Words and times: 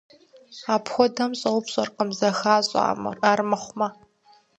Апхуэдэм 0.73 1.31
щӏэупщӏэркъым, 1.39 2.09
зэхащӏэ 2.17 2.81
армыхъум. 3.31 3.81